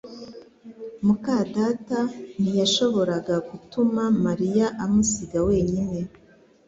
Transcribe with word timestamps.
muka 1.05 1.35
data 1.55 1.99
ntiyashoboraga 2.41 3.35
gutuma 3.49 4.01
Mariya 4.25 4.65
amusiga 4.83 5.37
wenyine 5.47 5.99